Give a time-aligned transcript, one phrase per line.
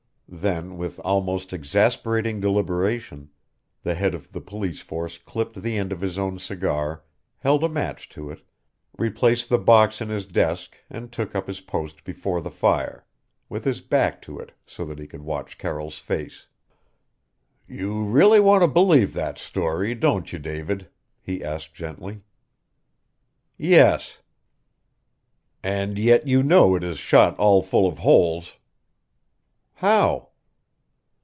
[0.33, 3.31] Then, with almost exasperating deliberation,
[3.83, 7.03] the head of the police force clipped the end of his own cigar,
[7.39, 8.41] held a match to it,
[8.97, 13.05] replaced the box in his desk and took up his post before the fire
[13.49, 16.47] with his back to it so that he could watch Carroll's face.
[17.67, 20.87] "You really want to believe that story, don't you, David?"
[21.21, 22.21] he asked gently.
[23.57, 24.21] "Yes."
[25.61, 28.55] "And yet you know it is shot all full of holes."
[29.73, 30.27] "How?"